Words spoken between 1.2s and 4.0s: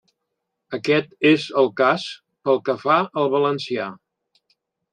és el cas pel que fa al valencià.